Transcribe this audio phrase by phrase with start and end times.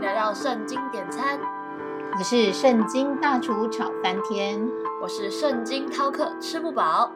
[0.00, 1.38] 迎来到圣经点餐，
[2.16, 4.58] 我是圣经大厨炒翻天，
[5.02, 7.12] 我是圣经饕客吃不饱。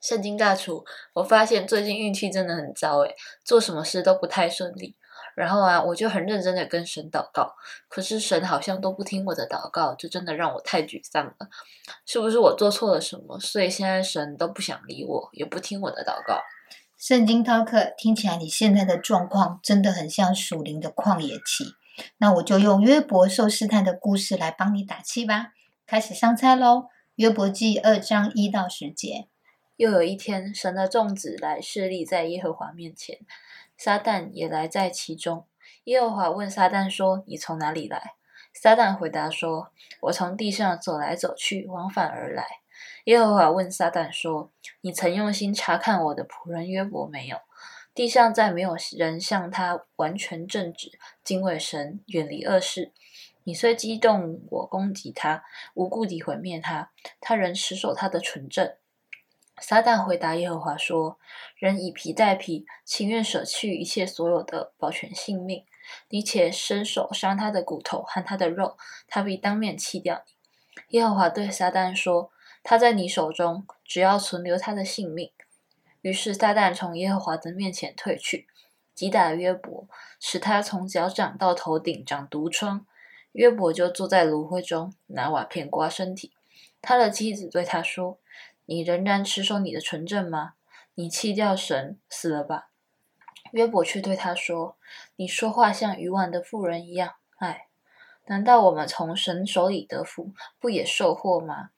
[0.00, 4.96] 圣经大厨，我发现最近运气真的很糟诶，做什么事都不太顺利。
[5.36, 7.54] 然后啊，我就很认真的跟神祷告，
[7.90, 11.34] 可是神好像都不听我的祷告，就真的让我太沮丧了。
[12.06, 13.38] 是不是我做错了什么？
[13.38, 16.40] 所以现在神都不想理我，也不听我的祷告。
[16.98, 21.76] 圣经 talk 听起来你现在的状况真的很像属灵的旷野期。
[22.16, 25.52] 那我就用约伯受试探的故事来帮你打气吧。
[25.86, 26.86] 开始上菜喽！
[27.14, 29.28] 约伯记二章一到十节。
[29.76, 33.20] 又有一天，神的众子来侍立在耶和华面前。
[33.76, 35.46] 撒旦也来在其中。
[35.84, 38.14] 耶和华问撒旦说：“你从哪里来？”
[38.52, 39.70] 撒旦回答说
[40.02, 42.44] ：“我从地上走来走去，往返而来。”
[43.04, 47.38] 耶和华问撒旦说：“你曾用心查看我的仆人约伯没有？
[47.94, 52.92] 地上再没有人像他完全正直，敬畏神，远离恶事。
[53.44, 55.42] 你虽激动我攻击他，
[55.74, 58.74] 无故地毁灭他，他仍持守他的纯正。”
[59.60, 61.18] 撒旦回答耶和华说
[61.58, 65.64] ：“人以皮代皮，情愿舍去一切所有的，保全性命。
[66.10, 68.76] 你且伸手伤他的骨头和他的肉，
[69.08, 70.32] 他必当面弃掉你。”
[70.96, 72.30] 耶和华对撒旦说
[72.70, 75.32] ：“他在你手中，只要存留他的性命。”
[76.02, 78.46] 于是撒旦从耶和华的面前退去，
[78.94, 79.88] 击打约伯，
[80.20, 82.84] 使他从脚掌到头顶长毒疮。
[83.32, 86.34] 约伯就坐在炉灰中，拿瓦片刮身体。
[86.82, 88.18] 他的妻子对他说。
[88.66, 90.52] 你仍然持守你的纯正吗？
[90.94, 92.68] 你弃掉神，死了吧？
[93.52, 94.76] 约伯却对他说
[95.16, 97.14] ：“你说话像愚顽的妇人一样。
[97.38, 97.68] 哎，
[98.26, 101.70] 难道我们从神手里得福，不也受祸吗？”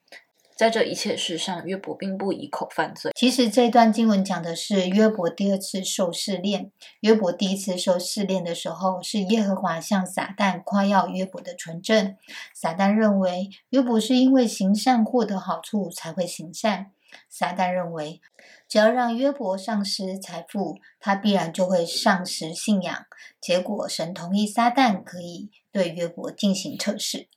[0.60, 3.12] 在这一切事上，约伯并不以口犯罪。
[3.16, 6.70] 其实这段经文讲的是约伯第二次受试炼。
[7.00, 12.14] 约伯第一次受试炼的时候，是耶和华向撒旦夸耀约伯的纯正。
[12.52, 16.90] 撒旦认为约伯是因为行善获得好处才会行善。
[17.30, 18.20] 撒旦认为，
[18.68, 23.06] 只要让约伯丧失财富，他必然就会丧失信仰。
[23.40, 27.28] 结果，神同意撒旦可以对约伯进行测试。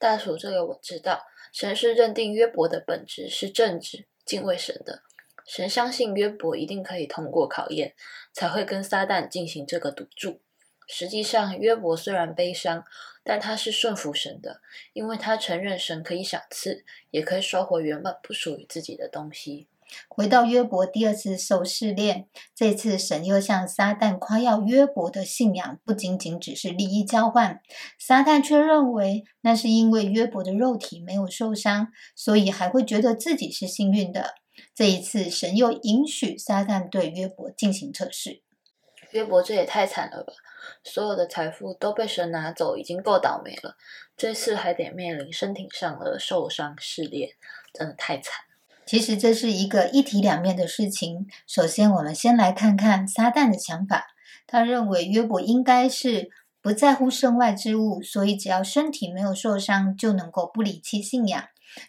[0.00, 1.26] 大鼠，这个我知道。
[1.52, 5.02] 神是认定约伯的本质是正直、敬畏神的。
[5.44, 7.94] 神相信约伯一定可以通过考验，
[8.32, 10.40] 才会跟撒旦进行这个赌注。
[10.86, 12.82] 实际上，约伯虽然悲伤，
[13.22, 14.62] 但他是顺服神的，
[14.94, 19.68] 因为他承认神可以赏赐，也可以收回原本不属于自己的东西。
[20.08, 27.60] 回到约伯第二次受试炼，这次神又向撒旦夸耀约伯的信仰，不仅仅只是利益交换。
[27.98, 34.34] 撒旦却认为那是因为约伯的肉体没有受伤，所以还会觉得自己是幸运的。
[34.74, 38.42] 这一次，神又允许撒旦对约伯进行测试。
[39.12, 40.32] 约伯这也太惨了吧！
[40.84, 43.76] 所有的财富都被神拿走，已经够倒霉了，
[44.16, 47.30] 这次还得面临身体上的受伤试炼，
[47.72, 48.44] 真的太惨。
[48.90, 51.28] 其实这是一个一体两面的事情。
[51.46, 54.08] 首先，我们先来看看撒旦的想法。
[54.48, 56.28] 他认为约伯应该是
[56.60, 61.44] 不在乎身外之物，所以只要身体没有受伤，就能够不离弃信仰。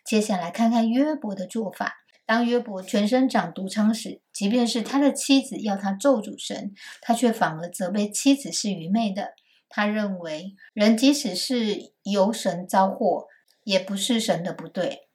[0.06, 2.03] 接下来看看约伯的做法。
[2.28, 9.29] 当约伯全身长毒疮时，即便是他的妻子要他咒诅神，他却反而责备妻子是愚昧的。
[9.69, 13.25] 他认为人即使是由神遭祸，
[13.63, 15.07] 也不是神的不对。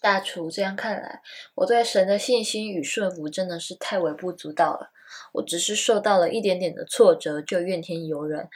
[0.00, 1.20] 大厨，这样看来，
[1.56, 4.90] 我对神的信心与顺服真的是太微不足道了。
[5.32, 8.48] 我只是受到了一点点的挫折，就怨天尤人。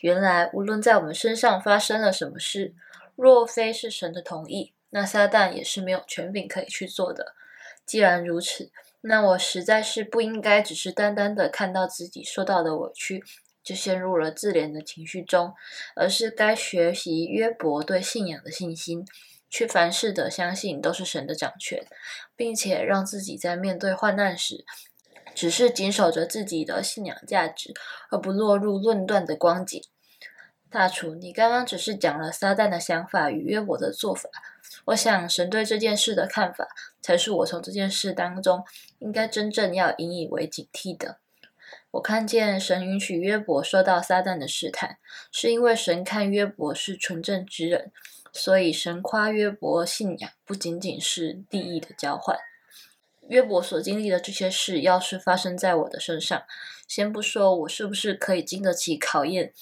[0.00, 2.74] 原来，无论在我们身上发生了什么事，
[3.14, 7.34] 若非是神的同意，那撒旦也是没有权柄可以去做的。
[7.86, 8.70] 既然如此，
[9.02, 13.22] 那我实在是不应该只是单单的看到自己受到的委屈，
[13.62, 15.54] 就陷入了自怜的情绪中，
[15.94, 19.06] 而是该学习约伯对信仰的信心。
[19.52, 21.86] 去凡事的相信都是神的掌权，
[22.34, 24.64] 并且让自己在面对患难时，
[25.34, 27.74] 只是谨守着自己的信仰价值，
[28.10, 29.84] 而不落入论断的光景。
[30.70, 34.30] 大厨，你刚刚只是讲了撒旦的想法与约伯的做法，
[34.86, 36.66] 我想神对这件事的看法，
[37.02, 38.64] 才是我从这件事当中
[39.00, 41.18] 应该真正要引以为警惕的。
[41.92, 44.98] 我看见神允许约伯受到撒旦的试探，
[45.30, 47.92] 是因为神看约伯是纯正之人。
[48.34, 52.38] 所以，神夸约伯信仰不仅仅是利益的交换。
[53.28, 56.42] 约伯所经历的这些事，要是发生在我的身上，
[56.88, 59.52] 先不说我是不是可以经得起考验，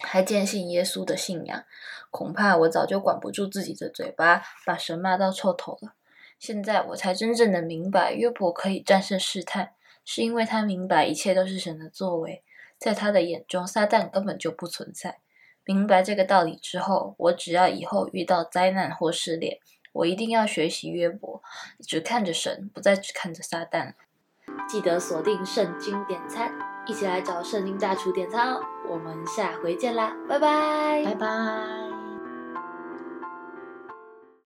[0.00, 1.64] 还坚信耶稣的信仰，
[2.10, 5.94] 恐怕我早就管不住自己的嘴巴，把神骂到臭头了。
[6.38, 9.72] 现在我才真正的明白，约伯可以战胜试探，
[10.12, 12.42] 是因为他明白一切都是神的作为，
[12.76, 15.20] 在他的眼中，撒旦根本就不存在。
[15.64, 19.60] 明白这个道理之后，我只要以后遇到灾难或试炼，
[19.92, 21.40] 我一定要学习约伯，
[21.86, 23.92] 只看着神，不再只看着撒旦。
[24.68, 26.52] 记得锁定圣经点餐，
[26.88, 28.60] 一起来找圣经大厨点餐哦！
[28.88, 31.79] 我们下回见啦，拜拜，拜拜。